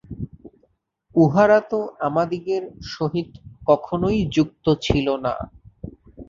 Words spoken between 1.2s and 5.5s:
উহারা তো আমাদিগের সহিত কখনই যুক্ত ছিল না।